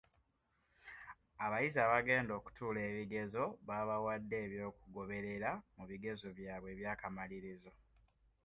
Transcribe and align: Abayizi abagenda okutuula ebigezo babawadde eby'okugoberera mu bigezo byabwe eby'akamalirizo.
Abayizi 1.45 1.79
abagenda 1.81 2.31
okutuula 2.39 2.79
ebigezo 2.89 3.43
babawadde 3.67 4.35
eby'okugoberera 4.45 5.51
mu 5.75 5.83
bigezo 5.89 6.27
byabwe 6.37 6.69
eby'akamalirizo. 6.73 7.71